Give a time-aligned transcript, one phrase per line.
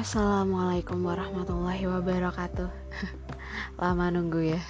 [0.00, 2.72] Assalamualaikum warahmatullahi wabarakatuh.
[3.84, 4.60] Lama nunggu ya.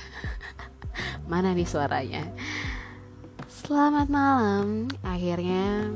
[1.30, 2.26] Mana nih suaranya?
[3.46, 4.90] Selamat malam.
[5.06, 5.94] Akhirnya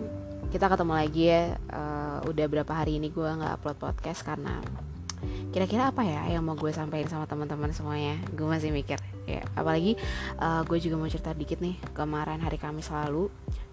[0.55, 1.59] kita ketemu lagi ya.
[1.67, 4.63] Uh, Udah berapa hari ini gue gak upload podcast Karena
[5.51, 8.15] kira-kira apa ya yang mau gue sampaikan sama teman-teman semuanya?
[8.39, 9.03] Gue masih mikir.
[9.27, 9.99] Ya Apalagi
[10.39, 11.75] uh, gue juga mau cerita dikit nih.
[11.91, 13.27] Kemarin hari Kamis lalu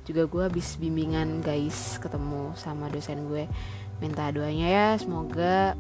[0.09, 3.45] Juga gue habis bimbingan guys Ketemu sama dosen gue
[4.01, 5.77] minta doanya ya semoga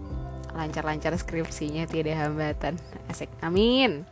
[0.53, 2.77] lancar-lancar skripsinya tidak hambatan.
[3.09, 3.31] Asik.
[3.41, 4.05] Amin.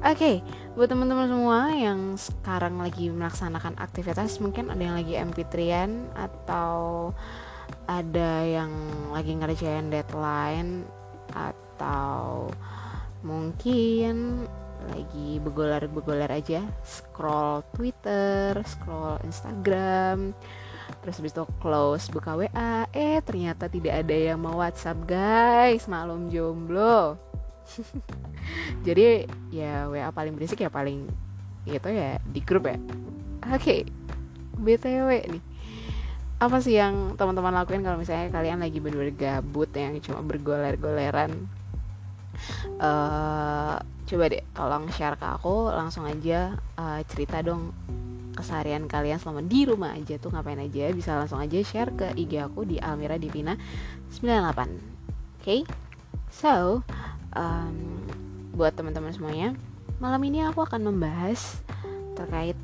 [0.00, 0.36] Oke okay,
[0.78, 5.38] buat teman-teman semua yang sekarang lagi melaksanakan aktivitas mungkin ada yang lagi mp
[6.14, 7.10] atau
[7.90, 8.70] ada yang
[9.10, 10.86] lagi ngerjain deadline
[11.34, 12.48] atau
[13.26, 14.46] mungkin
[14.88, 20.32] lagi begolar-begolar aja scroll Twitter, scroll Instagram,
[21.00, 25.88] terus habis itu close buka WA eh ternyata tidak ada yang mau WhatsApp guys.
[25.88, 27.16] Maklum jomblo.
[28.86, 31.08] Jadi ya WA paling berisik ya paling
[31.64, 32.76] gitu ya di grup ya.
[33.48, 33.80] Oke okay.
[34.60, 35.44] btw nih.
[36.40, 41.48] Apa sih yang teman-teman lakuin kalau misalnya kalian lagi bener-bener gabut yang cuma bergoler-goleran?
[42.80, 43.76] Uh,
[44.08, 45.68] coba deh tolong share ke aku.
[45.68, 47.76] Langsung aja uh, cerita dong
[48.40, 52.40] keseharian kalian selama di rumah aja tuh ngapain aja bisa langsung aja share ke IG
[52.40, 53.54] aku di Almira Divina
[54.16, 54.72] 98 oke?
[55.40, 55.60] Okay?
[56.32, 56.80] so
[57.36, 58.00] um,
[58.56, 59.52] buat teman-teman semuanya
[60.00, 61.60] malam ini aku akan membahas
[62.16, 62.56] terkait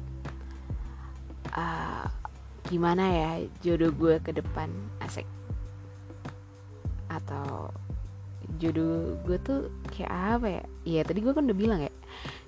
[1.57, 2.09] uh,
[2.67, 3.31] gimana ya
[3.63, 4.69] jodoh gue ke depan
[5.01, 5.27] asik.
[7.07, 7.71] Atau
[8.59, 9.61] jodoh gue tuh
[9.95, 10.63] kayak apa ya?
[10.85, 11.93] Iya tadi gue kan udah bilang ya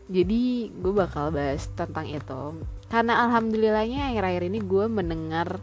[0.09, 2.43] jadi gue bakal bahas tentang itu.
[2.89, 5.61] Karena alhamdulillahnya akhir-akhir ini gue mendengar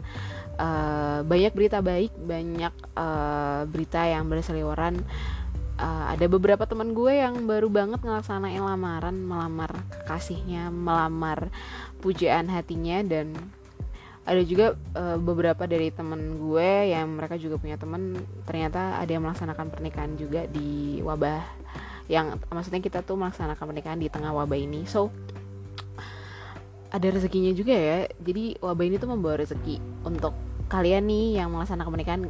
[0.56, 5.02] uh, banyak berita baik banyak uh, berita yang berseliweran.
[5.76, 11.52] Uh, ada beberapa teman gue yang baru banget ngelaksanain lamaran melamar kekasihnya melamar
[12.00, 13.36] pujaan hatinya dan
[14.26, 19.22] ada juga uh, beberapa dari temen gue yang mereka juga punya temen ternyata ada yang
[19.22, 21.44] melaksanakan pernikahan juga di wabah
[22.06, 24.86] yang maksudnya kita tuh melaksanakan pernikahan di tengah wabah ini.
[24.86, 25.10] So
[26.90, 27.98] ada rezekinya juga ya.
[28.22, 30.32] Jadi wabah ini tuh membawa rezeki untuk
[30.66, 32.22] kalian nih yang melaksanakan pernikahan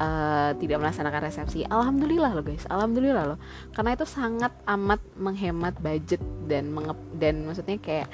[0.00, 1.64] uh, tidak melaksanakan resepsi.
[1.68, 2.64] Alhamdulillah loh guys.
[2.68, 3.38] Alhamdulillah loh.
[3.76, 6.72] Karena itu sangat amat menghemat budget dan
[7.16, 8.08] dan maksudnya kayak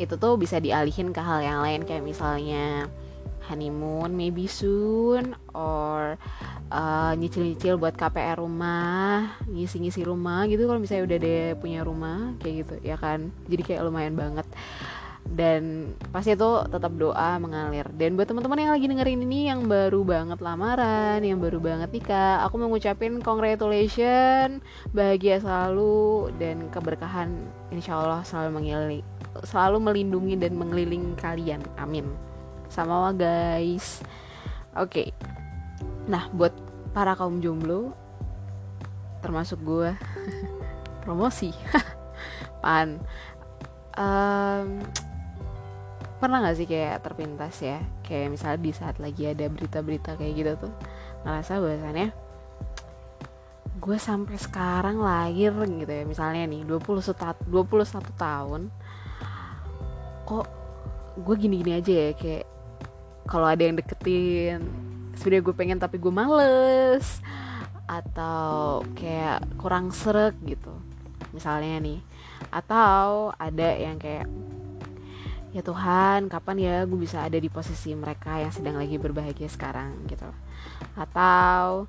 [0.00, 1.84] itu tuh bisa dialihin ke hal yang lain.
[1.84, 2.88] Kayak misalnya
[3.52, 6.16] honeymoon maybe soon or
[6.72, 12.64] uh, nyicil-nyicil buat KPR rumah ngisi-ngisi rumah gitu kalau misalnya udah deh punya rumah kayak
[12.64, 13.28] gitu ya kan?
[13.46, 14.48] Jadi kayak lumayan banget.
[15.22, 17.86] Dan pasti itu tetap doa mengalir.
[17.94, 22.42] Dan buat teman-teman yang lagi dengerin ini yang baru banget lamaran yang baru banget nikah
[22.42, 24.58] aku mau ngucapin congratulations
[24.90, 27.30] bahagia selalu dan keberkahan
[27.70, 29.06] insya Allah selalu mengelilingi
[29.46, 31.62] selalu melindungi dan mengelilingi kalian.
[31.78, 32.31] Amin
[32.72, 34.00] sama guys.
[34.72, 34.88] Oke.
[34.88, 35.08] Okay.
[36.08, 36.50] nah buat
[36.96, 37.92] para kaum jomblo
[39.20, 39.92] termasuk gue
[41.04, 41.52] promosi.
[42.64, 42.96] Pan.
[43.92, 44.80] Um,
[46.16, 47.78] pernah gak sih kayak terpintas ya?
[48.00, 50.72] Kayak misalnya di saat lagi ada berita-berita kayak gitu tuh
[51.22, 52.08] ngerasa bahwasannya
[53.82, 56.08] gue sampai sekarang lahir gitu ya.
[56.08, 58.72] Misalnya nih 21 21 tahun
[60.22, 60.46] kok
[61.20, 62.10] gue gini-gini aja ya?
[62.16, 62.46] Kayak
[63.26, 64.62] kalau ada yang deketin
[65.16, 67.22] sebenarnya gue pengen tapi gue males
[67.86, 70.72] atau kayak kurang seret gitu
[71.32, 72.00] misalnya nih.
[72.52, 74.28] Atau ada yang kayak
[75.52, 80.04] ya Tuhan kapan ya gue bisa ada di posisi mereka yang sedang lagi berbahagia sekarang?
[80.08, 80.28] gitu.
[80.96, 81.88] Atau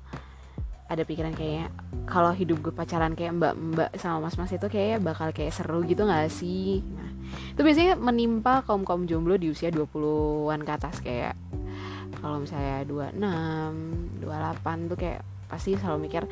[0.84, 1.72] ada pikiran kayaknya
[2.04, 6.28] kalau hidup gue pacaran kayak mbak-mbak sama mas-mas itu kayak bakal kayak seru gitu gak
[6.28, 6.84] sih?
[6.84, 7.10] Nah
[7.56, 11.34] itu biasanya menimpa kaum kaum jomblo di usia 20-an ke atas kayak
[12.20, 16.22] kalau misalnya 26, 28 tuh kayak pasti selalu mikir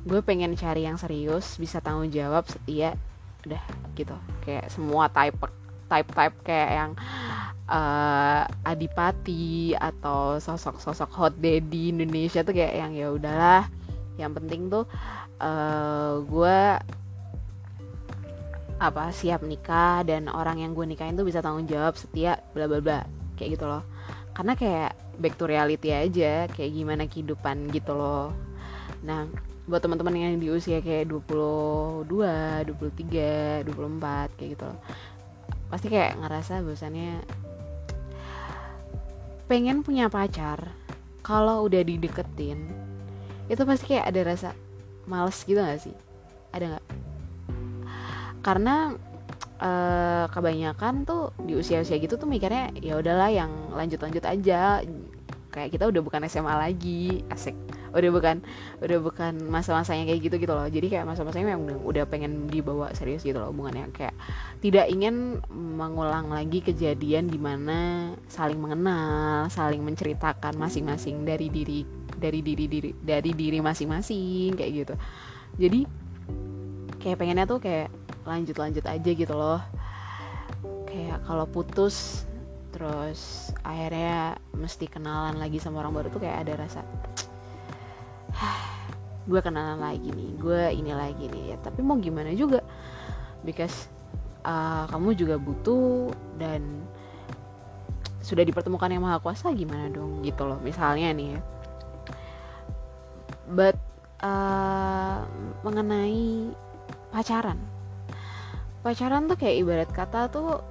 [0.00, 2.96] gue pengen cari yang serius bisa tanggung jawab setia
[3.44, 3.62] udah
[3.96, 4.16] gitu.
[4.44, 5.36] Kayak semua type
[5.90, 6.90] type type kayak yang
[7.66, 13.64] uh, adipati atau sosok-sosok hot daddy Indonesia tuh kayak yang ya udahlah
[14.20, 14.84] yang penting tuh
[15.40, 16.60] uh, gue
[18.80, 22.80] apa siap nikah dan orang yang gue nikahin tuh bisa tanggung jawab setia bla bla
[22.84, 23.00] bla
[23.40, 23.84] kayak gitu loh.
[24.36, 28.32] Karena kayak back to reality aja kayak gimana kehidupan gitu loh.
[29.04, 29.24] Nah
[29.70, 34.78] buat teman-teman yang di usia kayak 22, 23, 24 kayak gitu loh
[35.70, 37.22] pasti kayak ngerasa bosannya
[39.46, 40.74] pengen punya pacar
[41.22, 42.66] kalau udah dideketin
[43.50, 44.48] itu pasti kayak ada rasa
[45.10, 45.94] males gitu gak sih?
[46.54, 46.84] Ada nggak?
[48.46, 48.94] Karena
[49.60, 54.80] uh, kebanyakan tuh di usia-usia gitu tuh mikirnya ya udahlah yang lanjut-lanjut aja.
[55.50, 57.58] Kayak kita udah bukan SMA lagi asik.
[57.90, 58.38] Udah bukan
[58.78, 60.70] udah bukan masa-masanya kayak gitu gitu loh.
[60.70, 63.90] Jadi kayak masa-masanya yang udah, pengen dibawa serius gitu loh hubungannya.
[63.90, 64.14] Kayak
[64.62, 71.82] tidak ingin mengulang lagi kejadian di mana saling mengenal saling menceritakan masing-masing dari diri
[72.20, 74.94] dari diri diri dari diri masing-masing kayak gitu.
[75.56, 75.80] Jadi
[77.00, 77.88] kayak pengennya tuh kayak
[78.28, 79.60] lanjut-lanjut aja gitu loh.
[80.84, 82.28] Kayak kalau putus
[82.70, 86.80] terus akhirnya mesti kenalan lagi sama orang baru tuh kayak ada rasa
[89.26, 91.56] gue kenalan lagi nih gue ini lagi nih ya.
[91.64, 92.60] Tapi mau gimana juga
[93.42, 93.88] because
[94.44, 96.84] uh, kamu juga butuh dan
[98.20, 100.60] sudah dipertemukan yang maha kuasa gimana dong gitu loh.
[100.60, 101.40] Misalnya nih ya
[103.52, 103.76] but
[104.22, 105.26] uh,
[105.66, 106.54] mengenai
[107.10, 107.58] pacaran.
[108.80, 110.62] Pacaran tuh kayak ibarat kata tuh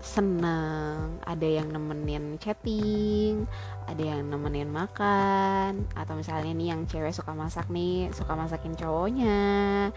[0.00, 3.44] seneng ada yang nemenin chatting
[3.84, 9.92] ada yang nemenin makan atau misalnya nih yang cewek suka masak nih suka masakin cowoknya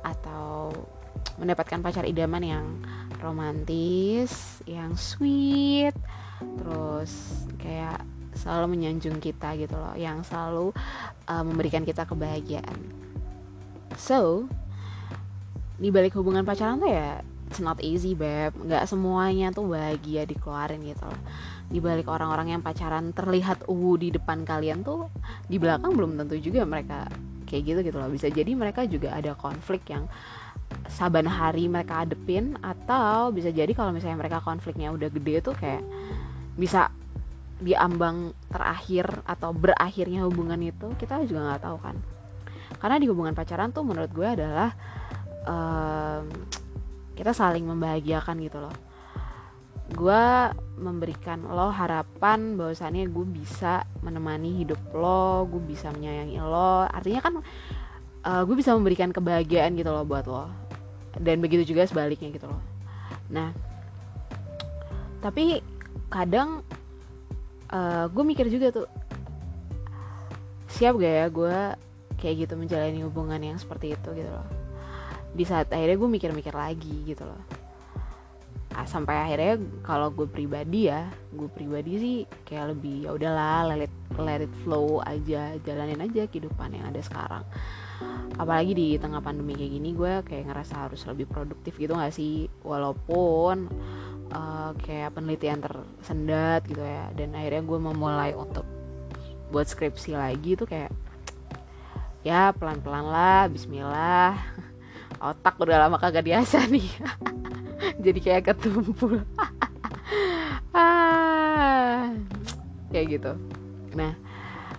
[0.00, 0.72] atau
[1.36, 2.66] mendapatkan pacar idaman yang
[3.20, 5.92] romantis yang sweet
[6.56, 8.00] terus kayak
[8.34, 10.72] selalu menyanjung kita gitu loh yang selalu
[11.28, 12.78] uh, memberikan kita kebahagiaan.
[13.96, 14.48] So
[15.76, 17.20] di balik hubungan pacaran tuh ya
[17.52, 18.56] it's not easy beb.
[18.56, 21.20] Nggak semuanya tuh bahagia dikeluarin gitu loh.
[21.68, 25.12] Di balik orang-orang yang pacaran terlihat uh di depan kalian tuh
[25.48, 27.08] di belakang belum tentu juga mereka
[27.44, 28.08] kayak gitu gitu loh.
[28.08, 30.08] Bisa jadi mereka juga ada konflik yang
[30.88, 35.84] saban hari mereka adepin atau bisa jadi kalau misalnya mereka konfliknya udah gede tuh kayak
[36.56, 36.88] bisa
[37.62, 41.96] diambang terakhir atau berakhirnya hubungan itu kita juga nggak tahu kan.
[42.82, 44.74] Karena di hubungan pacaran tuh menurut gue adalah
[45.46, 46.26] um,
[47.14, 48.74] kita saling membahagiakan gitu loh.
[49.92, 50.24] Gue
[50.80, 56.90] memberikan lo harapan bahwasannya gue bisa menemani hidup lo gue bisa menyayangi lo.
[56.90, 57.34] Artinya kan
[58.26, 60.50] uh, gue bisa memberikan kebahagiaan gitu loh buat lo.
[61.14, 62.62] Dan begitu juga sebaliknya gitu loh.
[63.30, 63.54] Nah
[65.22, 65.62] tapi
[66.10, 66.66] kadang
[67.72, 68.86] uh, gue mikir juga tuh
[70.72, 71.56] siap gak ya gue
[72.16, 74.46] kayak gitu menjalani hubungan yang seperti itu gitu loh.
[75.32, 77.42] Di saat akhirnya gue mikir-mikir lagi gitu loh.
[78.72, 82.16] Ah, sampai akhirnya kalau gue pribadi ya gue pribadi sih
[82.48, 87.04] kayak lebih ya udahlah let it, let it flow aja jalanin aja kehidupan yang ada
[87.04, 87.44] sekarang.
[88.40, 92.48] Apalagi di tengah pandemi kayak gini gue kayak ngerasa harus lebih produktif gitu gak sih?
[92.64, 93.68] Walaupun
[94.32, 97.12] uh, kayak penelitian tersendat gitu ya.
[97.14, 98.64] Dan akhirnya gue memulai untuk
[99.52, 100.88] buat skripsi lagi tuh kayak
[102.24, 104.34] ya pelan-pelan lah Bismillah.
[105.22, 106.88] Otak udah lama kagak biasa nih.
[108.00, 109.22] Jadi kayak ketumpul.
[110.72, 112.08] Ah
[112.88, 113.32] kayak gitu.
[113.92, 114.16] Nah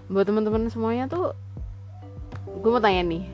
[0.10, 1.38] buat teman-teman semuanya tuh
[2.50, 3.30] gue mau tanya nih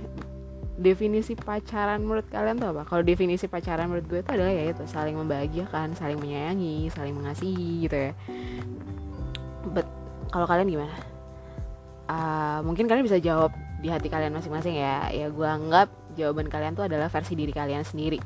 [0.79, 2.87] definisi pacaran menurut kalian tuh apa?
[2.87, 7.83] Kalau definisi pacaran menurut gue itu adalah ya itu saling membahagiakan, saling menyayangi, saling mengasihi
[7.83, 8.11] gitu ya.
[9.75, 9.85] But
[10.31, 10.95] kalau kalian gimana?
[12.09, 15.11] Uh, mungkin kalian bisa jawab di hati kalian masing-masing ya.
[15.11, 18.19] Ya gue anggap jawaban kalian tuh adalah versi diri kalian sendiri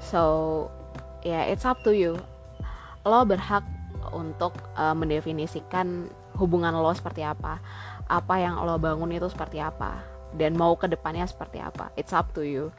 [0.00, 0.22] so
[1.26, 2.14] ya yeah, it's up to you
[3.02, 3.62] lo berhak
[4.14, 6.06] untuk uh, mendefinisikan
[6.38, 7.58] hubungan lo seperti apa
[8.06, 11.94] apa yang lo bangun itu seperti apa dan mau ke depannya seperti apa.
[11.94, 12.74] It's up to you.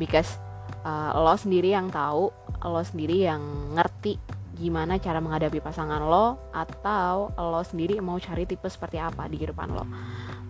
[0.00, 0.40] Because
[0.86, 3.42] uh, lo sendiri yang tahu lo sendiri yang
[3.76, 4.20] ngerti
[4.60, 9.68] gimana cara menghadapi pasangan lo atau lo sendiri mau cari tipe seperti apa di kehidupan
[9.72, 9.84] lo.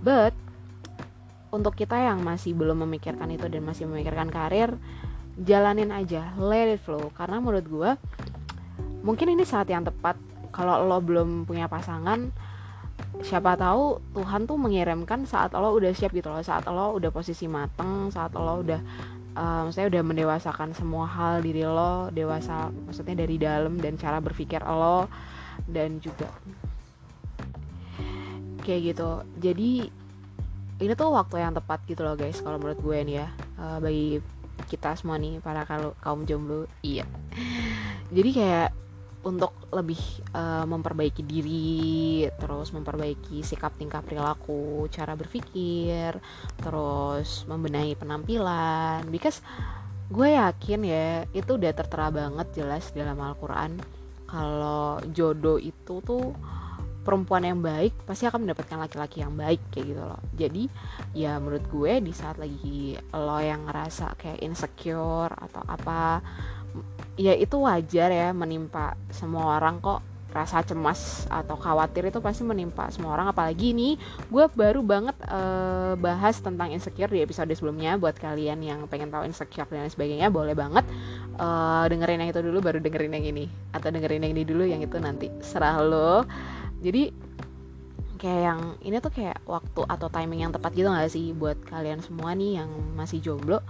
[0.02, 0.34] But
[1.50, 4.74] untuk kita yang masih belum memikirkan itu dan masih memikirkan karir
[5.38, 7.10] jalanin aja let it flow.
[7.14, 7.90] Karena menurut gue
[9.06, 10.18] mungkin ini saat yang tepat.
[10.50, 12.34] Kalau lo belum punya pasangan
[13.20, 17.44] siapa tahu Tuhan tuh mengirimkan saat lo udah siap gitu loh saat lo udah posisi
[17.44, 18.80] mateng saat lo udah
[19.36, 24.64] um, saya udah mendewasakan semua hal diri lo dewasa maksudnya dari dalam dan cara berpikir
[24.64, 25.06] lo
[25.68, 26.32] dan juga
[28.64, 29.10] kayak gitu.
[29.40, 29.70] Jadi
[30.80, 33.28] ini tuh waktu yang tepat gitu loh guys kalau menurut gue nih ya
[33.60, 34.20] uh, bagi
[34.68, 36.64] kita semua nih para kalau kaum jomblo.
[36.80, 37.04] Iya.
[38.12, 38.79] Jadi kayak
[39.20, 40.00] untuk lebih
[40.32, 46.16] uh, memperbaiki diri terus memperbaiki sikap tingkah perilaku cara berpikir
[46.56, 49.04] terus membenahi penampilan.
[49.12, 49.44] Because
[50.08, 53.76] gue yakin ya itu udah tertera banget jelas dalam Al-Quran.
[54.24, 56.32] Kalau jodoh itu tuh
[57.00, 60.20] perempuan yang baik pasti akan mendapatkan laki-laki yang baik kayak gitu loh.
[60.36, 60.64] Jadi
[61.16, 66.20] ya menurut gue di saat lagi lo yang ngerasa kayak insecure atau apa
[67.20, 70.00] ya itu wajar ya menimpa semua orang kok
[70.30, 73.34] rasa cemas atau khawatir itu pasti menimpa semua orang.
[73.34, 73.98] Apalagi ini
[74.30, 77.98] gue baru banget uh, bahas tentang insecure di episode sebelumnya.
[77.98, 80.86] Buat kalian yang pengen tahu insecure dan sebagainya boleh banget
[81.36, 83.44] uh, dengerin yang itu dulu baru dengerin yang ini.
[83.74, 85.28] Atau dengerin yang ini dulu yang itu nanti.
[85.42, 86.22] Serah lo.
[86.80, 87.10] Jadi
[88.20, 92.04] kayak yang ini tuh kayak waktu atau timing yang tepat gitu gak sih buat kalian
[92.04, 93.64] semua nih yang masih jomblo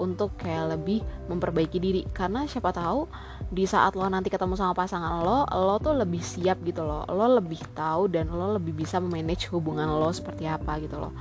[0.00, 2.02] untuk kayak lebih memperbaiki diri.
[2.12, 3.08] Karena siapa tahu
[3.52, 7.04] di saat lo nanti ketemu sama pasangan lo lo tuh lebih siap gitu loh.
[7.08, 11.12] Lo lebih tahu dan lo lebih bisa memanage hubungan lo seperti apa gitu loh.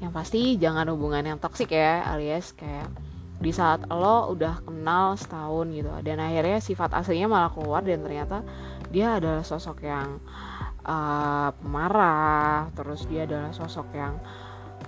[0.00, 2.88] Yang pasti jangan hubungan yang toksik ya alias kayak
[3.42, 5.90] di saat lo udah kenal setahun gitu.
[6.00, 8.40] Dan akhirnya sifat aslinya malah keluar dan ternyata
[8.88, 10.20] dia adalah sosok yang
[10.86, 14.18] uh, pemarah terus dia adalah sosok yang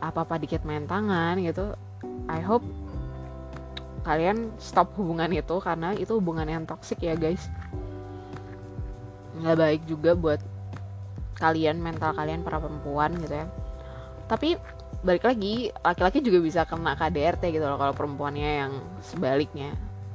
[0.02, 1.74] apa apa dikit main tangan gitu.
[2.24, 2.64] I hope
[4.04, 7.48] kalian stop hubungan itu karena itu hubungan yang toxic ya guys.
[9.40, 10.40] Nggak baik juga buat
[11.40, 13.48] kalian mental kalian para perempuan gitu ya.
[14.28, 14.56] Tapi
[15.04, 19.72] balik lagi laki-laki juga bisa kena KDRT gitu loh kalau perempuannya yang sebaliknya.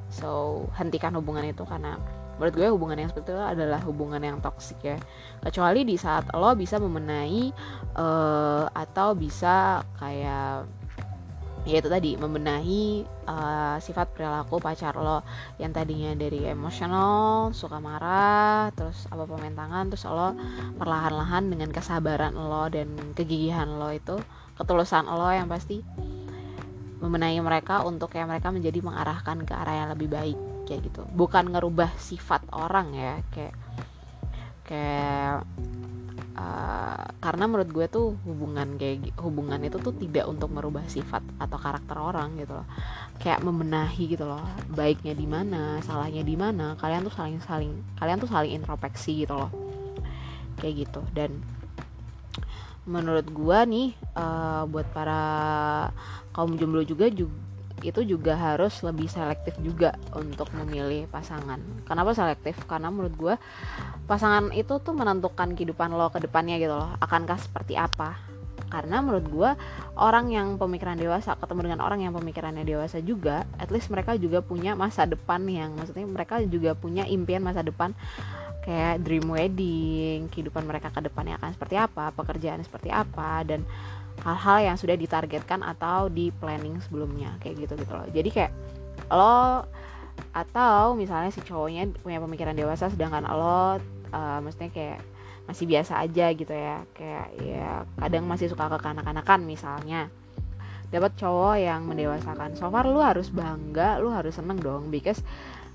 [0.10, 1.98] So hentikan hubungan itu karena
[2.40, 4.98] menurut gue hubungan yang seperti itu adalah hubungan yang toksik ya.
[5.44, 7.52] Kecuali di saat lo bisa memenai
[8.00, 10.79] uh, atau bisa kayak
[11.68, 15.24] ya itu tadi membenahi uh, sifat perilaku pacar lo.
[15.60, 20.36] Yang tadinya dari emosional suka marah terus apa pemain tangan terus lo
[20.80, 24.16] perlahan-lahan dengan kesabaran lo dan kegigihan lo itu
[24.56, 25.84] ketulusan lo yang pasti
[27.00, 30.38] membenahi mereka untuk kayak mereka menjadi mengarahkan ke arah yang lebih baik
[30.68, 31.08] kayak gitu.
[31.16, 33.56] Bukan ngerubah sifat orang ya kayak
[34.68, 35.48] kayak
[36.40, 41.60] uh, karena menurut gue tuh hubungan kayak hubungan itu tuh tidak untuk merubah sifat atau
[41.60, 42.68] karakter orang gitu loh.
[43.20, 44.42] Kayak membenahi gitu loh
[44.72, 49.36] baiknya di mana salahnya di mana kalian tuh saling saling kalian tuh saling introspeksi gitu
[49.36, 49.52] loh.
[50.64, 51.02] Kayak gitu.
[51.12, 51.44] Dan
[52.88, 55.22] menurut gue nih uh, buat para
[56.32, 57.49] kaum jomblo juga juga
[57.84, 61.60] itu juga harus lebih selektif juga untuk memilih pasangan.
[61.88, 62.60] Kenapa selektif?
[62.68, 63.36] Karena menurut gue
[64.06, 66.92] pasangan itu tuh menentukan kehidupan lo ke depannya gitu loh.
[67.00, 68.20] Akankah seperti apa?
[68.70, 69.50] Karena menurut gue
[69.98, 74.46] orang yang pemikiran dewasa ketemu dengan orang yang pemikirannya dewasa juga, at least mereka juga
[74.46, 77.98] punya masa depan yang maksudnya mereka juga punya impian masa depan
[78.62, 83.66] kayak dream wedding, kehidupan mereka ke depannya akan seperti apa, pekerjaan seperti apa dan
[84.24, 88.08] hal-hal yang sudah ditargetkan atau di planning sebelumnya kayak gitu gitu loh.
[88.12, 88.52] Jadi kayak
[89.10, 89.64] lo
[90.36, 93.80] atau misalnya si cowoknya punya pemikiran dewasa sedangkan lo
[94.12, 95.00] uh, maksudnya kayak
[95.48, 100.12] masih biasa aja gitu ya kayak ya kadang masih suka kekanak-kanakan misalnya.
[100.90, 102.58] Dapat cowok yang mendewasakan.
[102.58, 105.22] So far lu harus bangga lu harus seneng dong because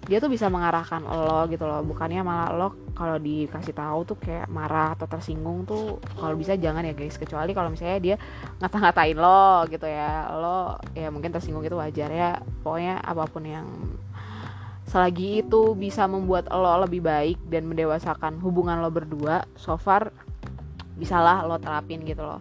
[0.05, 1.81] dia tuh bisa mengarahkan lo gitu loh.
[1.81, 6.85] Bukannya malah lo kalau dikasih tahu tuh kayak marah atau tersinggung tuh kalau bisa jangan
[6.85, 7.17] ya guys.
[7.17, 8.17] Kecuali kalau misalnya dia
[8.61, 10.29] ngata-ngatain lo gitu ya.
[10.37, 12.39] Lo ya mungkin tersinggung itu wajar ya.
[12.61, 13.67] Pokoknya apa pun yang
[14.85, 20.13] selagi itu bisa membuat lo lebih baik dan mendewasakan hubungan lo berdua so far
[20.95, 22.39] bisalah lo terapin gitu loh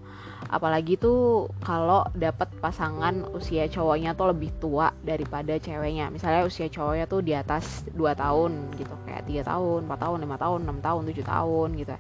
[0.54, 6.14] apalagi tuh kalau dapat pasangan usia cowoknya tuh lebih tua daripada ceweknya.
[6.14, 10.38] Misalnya usia cowoknya tuh di atas 2 tahun gitu kayak tiga tahun 4 tahun lima
[10.42, 11.96] tahun enam tahun 7 tahun gitu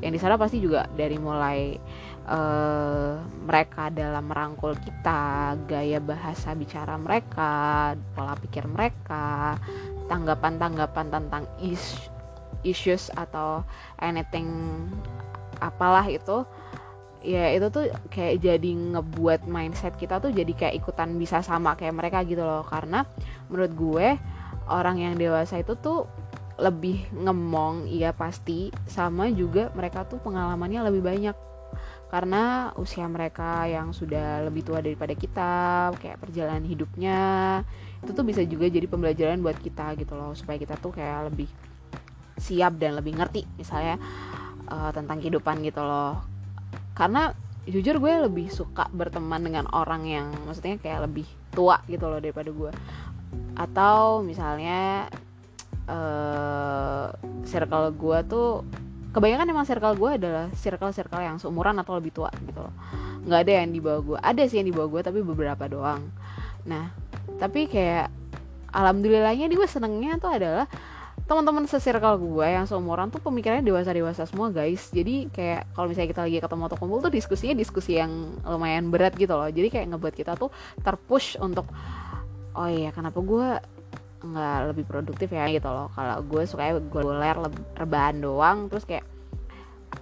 [0.00, 1.76] yang di sana pasti juga dari mulai
[2.24, 9.60] uh, mereka dalam merangkul kita gaya bahasa bicara mereka pola pikir mereka
[10.08, 12.08] tanggapan-tanggapan tentang is
[12.64, 13.60] issues atau
[14.00, 14.48] anything
[15.60, 16.48] apalah itu
[17.24, 21.96] ya itu tuh kayak jadi ngebuat mindset kita tuh jadi kayak ikutan bisa sama kayak
[21.96, 22.62] mereka gitu loh.
[22.68, 23.08] Karena
[23.48, 24.08] menurut gue
[24.68, 26.04] orang yang dewasa itu tuh
[26.54, 31.36] lebih ngemong iya pasti sama juga mereka tuh pengalamannya lebih banyak.
[32.12, 35.52] Karena usia mereka yang sudah lebih tua daripada kita
[35.98, 37.18] kayak perjalanan hidupnya
[38.04, 40.36] itu tuh bisa juga jadi pembelajaran buat kita gitu loh.
[40.36, 41.48] Supaya kita tuh kayak lebih
[42.36, 43.96] siap dan lebih ngerti misalnya
[44.68, 46.33] uh, tentang kehidupan gitu loh
[46.94, 47.34] karena
[47.64, 52.50] jujur gue lebih suka berteman dengan orang yang maksudnya kayak lebih tua gitu loh daripada
[52.52, 52.70] gue.
[53.58, 55.10] Atau misalnya
[55.88, 57.10] uh,
[57.48, 58.48] circle gue tuh
[59.14, 62.74] kebanyakan emang circle gue adalah circle-circle yang seumuran atau lebih tua gitu loh.
[63.24, 64.18] Nggak ada yang di bawah gue.
[64.20, 66.04] Ada sih yang di bawah gue tapi beberapa doang.
[66.68, 66.92] Nah
[67.40, 68.12] tapi kayak
[68.74, 70.66] alhamdulillahnya di gue senengnya tuh adalah
[71.24, 74.92] teman-teman sesirkel gue yang seumuran tuh pemikirannya dewasa-dewasa semua guys.
[74.92, 79.16] Jadi kayak kalau misalnya kita lagi ketemu atau kumpul tuh diskusinya diskusi yang lumayan berat
[79.16, 79.48] gitu loh.
[79.48, 80.52] Jadi kayak ngebuat kita tuh
[80.84, 81.64] terpush untuk
[82.54, 83.48] oh iya kenapa gue
[84.24, 85.48] nggak lebih produktif ya?
[85.48, 85.88] gitu loh.
[85.96, 87.36] Kalau gue suka gue ler
[87.72, 89.08] rebahan doang terus kayak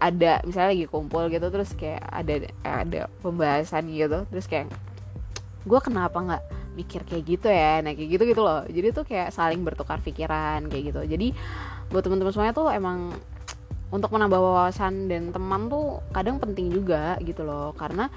[0.03, 4.73] ada misalnya lagi kumpul gitu terus kayak ada ada pembahasan gitu terus kayak
[5.63, 8.65] gue kenapa nggak mikir kayak gitu ya nah kayak gitu gitu loh.
[8.69, 11.01] Jadi tuh kayak saling bertukar pikiran kayak gitu.
[11.05, 11.29] Jadi
[11.93, 13.13] buat teman-teman semuanya tuh emang
[13.93, 17.77] untuk menambah wawasan dan teman tuh kadang penting juga gitu loh.
[17.77, 18.09] Karena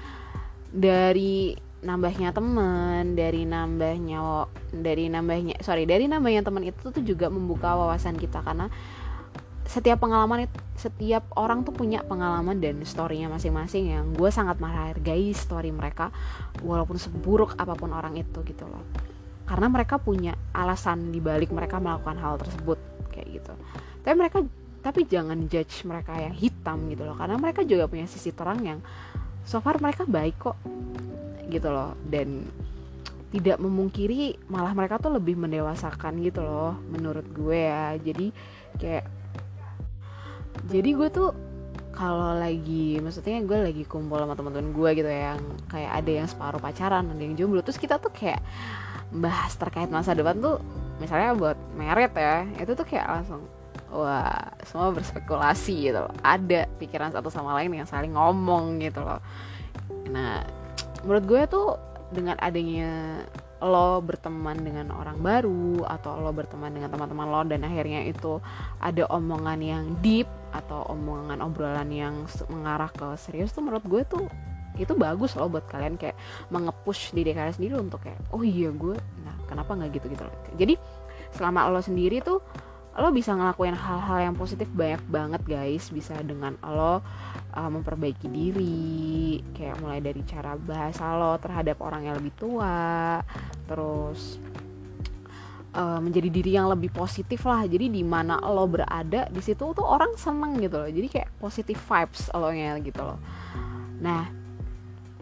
[0.72, 7.76] dari nambahnya teman dari nambahnya dari nambahnya sorry dari nambahnya teman itu tuh juga membuka
[7.76, 8.40] wawasan kita.
[8.40, 8.72] Karena
[9.66, 10.46] setiap pengalaman
[10.78, 16.14] setiap orang tuh punya pengalaman dan storynya masing-masing yang gue sangat menghargai story mereka
[16.62, 18.86] walaupun seburuk apa pun orang itu gitu loh.
[19.46, 22.78] Karena mereka punya alasan dibalik mereka melakukan hal tersebut
[23.10, 23.52] kayak gitu.
[24.06, 24.38] Tapi mereka
[24.86, 28.78] tapi jangan judge mereka yang hitam gitu loh karena mereka juga punya sisi terang yang
[29.42, 30.58] so far mereka baik kok
[31.50, 31.98] gitu loh.
[32.06, 32.46] Dan
[33.34, 37.98] tidak memungkiri malah mereka tuh lebih mendewasakan gitu loh menurut gue ya.
[37.98, 38.30] Jadi
[38.78, 39.15] kayak
[40.64, 41.30] jadi gue tuh
[41.96, 46.28] kalau lagi maksudnya gue lagi kumpul sama teman-teman gue gitu ya yang kayak ada yang
[46.28, 48.44] separuh pacaran ada yang jomblo terus kita tuh kayak
[49.12, 50.60] bahas terkait masa depan tuh
[51.00, 53.48] misalnya buat merit ya itu tuh kayak langsung
[53.92, 56.12] wah semua berspekulasi gitu loh.
[56.20, 59.20] Ada pikiran satu sama lain yang saling ngomong gitu loh.
[60.10, 60.42] Nah
[61.06, 61.68] menurut gue tuh
[62.10, 63.22] dengan adanya
[63.62, 68.36] lo berteman dengan orang baru atau lo berteman dengan teman-teman lo dan akhirnya itu
[68.84, 72.14] ada omongan yang deep atau omongan obrolan yang
[72.50, 74.24] mengarah ke serius tuh menurut gue tuh
[74.76, 76.16] itu bagus loh buat kalian kayak
[76.52, 80.24] mengepush diri kalian sendiri untuk kayak oh iya gue nah kenapa nggak gitu gitu
[80.56, 80.74] jadi
[81.32, 82.44] selama lo sendiri tuh
[82.96, 85.92] lo bisa ngelakuin hal-hal yang positif banyak banget guys.
[85.92, 87.04] Bisa dengan lo
[87.52, 93.20] uh, memperbaiki diri kayak mulai dari cara bahasa lo terhadap orang yang lebih tua
[93.68, 94.40] terus
[95.76, 97.68] uh, menjadi diri yang lebih positif lah.
[97.68, 100.90] Jadi di mana lo berada di situ tuh orang seneng gitu loh.
[100.90, 103.20] Jadi kayak positive vibes lo nya gitu loh.
[104.00, 104.48] Nah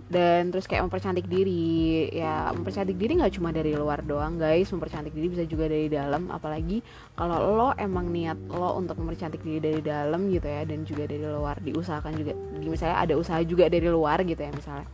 [0.05, 2.07] dan terus kayak mempercantik diri.
[2.15, 4.71] Ya mempercantik diri nggak cuma dari luar doang guys.
[4.71, 6.31] Mempercantik diri bisa juga dari dalam.
[6.31, 6.81] Apalagi
[7.19, 11.27] kalau lo emang niat lo untuk mempercantik diri dari dalam gitu ya dan juga dari
[11.27, 11.59] luar.
[11.59, 14.87] Diusahakan juga misalnya ada usaha juga dari luar gitu ya misalnya.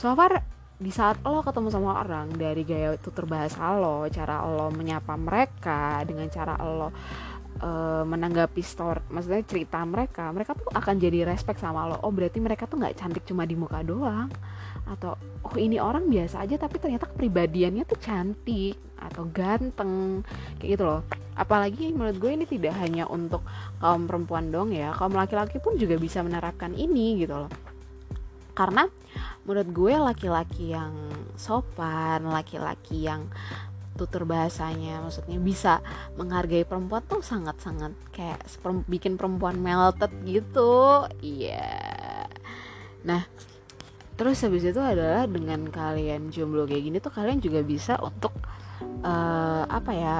[0.00, 0.40] So far
[0.82, 6.02] di saat lo ketemu sama orang dari gaya tutur bahasa lo cara lo menyapa mereka
[6.02, 6.90] dengan cara lo
[7.62, 12.02] uh, menanggapi story maksudnya cerita mereka mereka tuh akan jadi respect sama lo.
[12.02, 14.26] Oh berarti mereka tuh nggak cantik cuma di muka doang.
[14.82, 15.14] Atau
[15.46, 20.26] oh ini orang biasa aja tapi ternyata kepribadiannya tuh cantik atau ganteng
[20.58, 21.06] kayak gitu loh.
[21.38, 23.46] Apalagi menurut gue ini tidak hanya untuk
[23.78, 27.50] kaum perempuan dong ya kaum laki-laki pun juga bisa menerapkan ini gitu loh
[28.62, 28.86] karena
[29.42, 30.94] menurut gue laki-laki yang
[31.34, 33.26] sopan laki-laki yang
[33.98, 35.84] tutur bahasanya maksudnya bisa
[36.16, 38.40] menghargai perempuan tuh sangat-sangat kayak
[38.88, 42.24] bikin perempuan melted gitu iya yeah.
[43.02, 43.22] nah
[44.16, 48.32] terus habis itu adalah dengan kalian jomblo kayak gini tuh kalian juga bisa untuk
[49.02, 50.16] uh, apa ya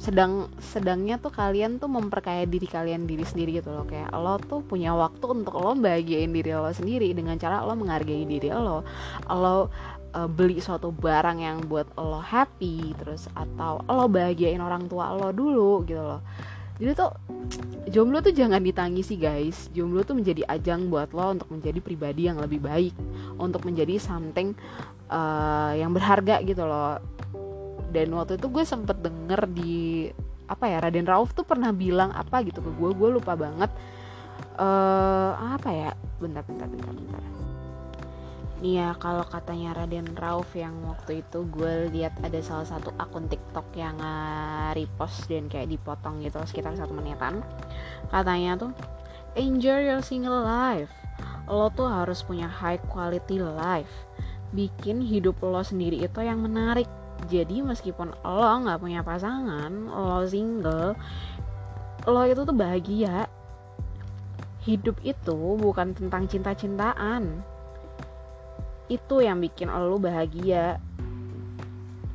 [0.00, 3.84] sedang sedangnya tuh kalian tuh memperkaya diri kalian diri sendiri gitu loh.
[3.84, 8.24] Kayak lo tuh punya waktu untuk lo bahagiain diri lo sendiri dengan cara lo menghargai
[8.24, 8.80] diri lo.
[9.28, 9.68] Lo
[10.16, 15.36] uh, beli suatu barang yang buat lo happy terus atau lo bahagiain orang tua lo
[15.36, 16.24] dulu gitu loh.
[16.80, 17.12] Jadi tuh
[17.92, 19.68] jomblo tuh jangan ditangisi guys.
[19.76, 22.96] Jomblo tuh menjadi ajang buat lo untuk menjadi pribadi yang lebih baik.
[23.36, 24.56] Untuk menjadi something
[25.12, 27.19] uh, yang berharga gitu loh
[27.90, 30.06] dan waktu itu gue sempet denger di
[30.50, 32.90] apa ya Raden Rauf tuh pernah bilang apa gitu ke gue.
[32.94, 33.70] Gue lupa banget.
[34.58, 35.90] Uh, apa ya?
[36.18, 37.22] Bentar bentar bentar bentar.
[38.60, 43.72] Iya kalau katanya Raden Rauf yang waktu itu gue lihat ada salah satu akun TikTok
[43.72, 47.40] yang uh, repost dan kayak dipotong gitu sekitar satu menitan.
[48.12, 48.72] Katanya tuh
[49.32, 50.92] enjoy your single life.
[51.48, 53.90] Lo tuh harus punya high quality life.
[54.52, 60.96] Bikin hidup lo sendiri itu yang menarik jadi meskipun lo nggak punya pasangan lo single
[62.08, 63.28] lo itu tuh bahagia.
[64.64, 67.44] Hidup itu bukan tentang cinta-cintaan.
[68.88, 70.80] Itu yang bikin lo bahagia.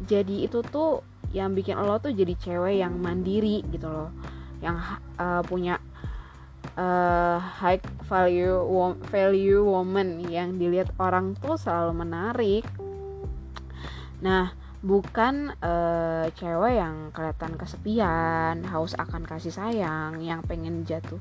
[0.05, 1.01] Jadi itu tuh
[1.33, 4.09] yang bikin lo tuh jadi cewek yang mandiri gitu loh.
[4.61, 4.77] Yang
[5.17, 5.81] uh, punya
[6.77, 8.61] uh, high value
[9.09, 12.65] value woman yang dilihat orang tuh selalu menarik.
[14.21, 21.17] Nah bukan uh, cewek yang kelihatan kesepian haus akan kasih sayang yang pengen jatuh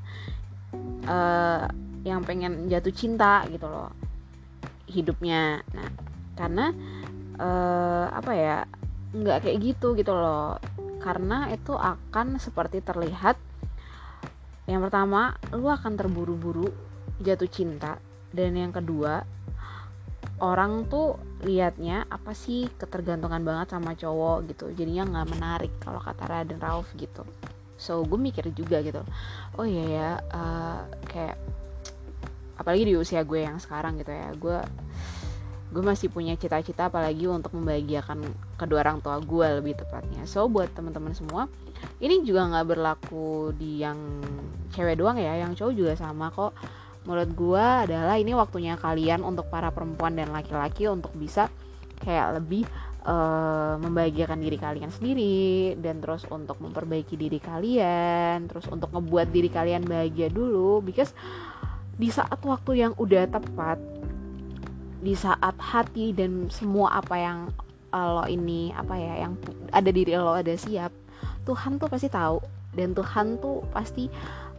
[1.08, 1.64] uh,
[2.04, 3.88] yang pengen jatuh cinta gitu loh
[4.84, 5.64] hidupnya.
[5.72, 5.88] Nah
[6.36, 6.76] karena
[7.40, 8.58] uh, apa ya
[9.16, 10.60] nggak kayak gitu gitu loh.
[11.00, 13.40] Karena itu akan seperti terlihat
[14.68, 16.68] yang pertama lu akan terburu-buru
[17.20, 17.96] jatuh cinta
[18.32, 19.24] dan yang kedua
[20.44, 24.64] orang tuh liatnya apa sih ketergantungan banget sama cowok gitu.
[24.76, 27.24] Jadinya nggak menarik kalau kata Raden Rauf gitu.
[27.80, 29.00] So gue mikir juga gitu.
[29.56, 31.40] Oh iya ya uh, kayak
[32.60, 34.58] apalagi di usia gue yang sekarang gitu ya gue
[35.74, 38.22] gue masih punya cita-cita apalagi untuk membahagiakan
[38.54, 40.22] kedua orang tua gue lebih tepatnya.
[40.28, 41.50] So buat teman-teman semua
[41.98, 43.98] ini juga nggak berlaku di yang
[44.70, 46.54] cewek doang ya yang cowok juga sama kok
[47.04, 51.52] menurut gue adalah ini waktunya kalian untuk para perempuan dan laki-laki untuk bisa
[52.00, 52.64] kayak lebih
[53.04, 59.52] uh, membahagiakan diri kalian sendiri dan terus untuk memperbaiki diri kalian terus untuk ngebuat diri
[59.52, 60.80] kalian bahagia dulu.
[60.80, 61.12] Because
[61.94, 63.78] di saat waktu yang udah tepat
[65.04, 67.38] di saat hati dan semua apa yang
[67.94, 69.38] lo ini apa ya yang
[69.70, 70.90] ada diri lo ada siap
[71.46, 72.42] Tuhan tuh pasti tahu
[72.74, 74.10] dan Tuhan tuh pasti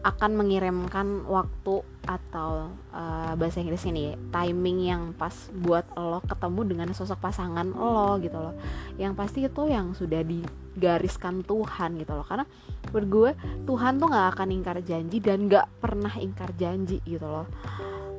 [0.05, 6.87] akan mengirimkan waktu atau uh, bahasa Inggris ini timing yang pas buat lo ketemu dengan
[6.93, 8.53] sosok pasangan lo gitu loh.
[9.01, 12.21] Yang pasti itu yang sudah digariskan Tuhan gitu loh.
[12.21, 12.45] Karena
[12.93, 13.31] menurut gue
[13.65, 17.49] Tuhan tuh nggak akan ingkar janji dan nggak pernah ingkar janji gitu loh.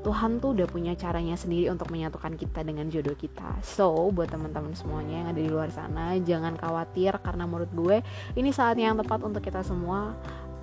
[0.02, 3.58] Tuhan tuh udah punya caranya sendiri untuk menyatukan kita dengan jodoh kita.
[3.66, 7.96] So, buat teman-teman semuanya yang ada di luar sana, jangan khawatir karena menurut gue
[8.38, 10.14] ini saatnya yang tepat untuk kita semua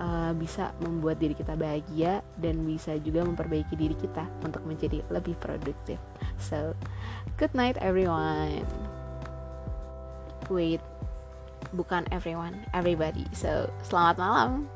[0.04, 5.40] uh, bisa membuat diri kita bahagia dan bisa juga memperbaiki diri kita untuk menjadi lebih
[5.40, 5.98] produktif.
[6.36, 6.76] So,
[7.40, 8.68] good night everyone.
[10.52, 10.84] Wait,
[11.72, 13.24] bukan everyone, everybody.
[13.32, 14.73] So, selamat malam.